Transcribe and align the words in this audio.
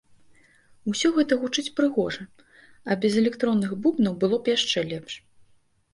Усё 0.91 1.11
гэта 1.17 1.33
гучыць 1.41 1.73
прыгожа, 1.81 2.23
а 2.89 2.99
без 3.03 3.21
электронных 3.23 3.69
бубнаў 3.85 4.13
было 4.25 4.41
б 4.45 4.57
яшчэ 4.57 4.79
лепш. 4.95 5.13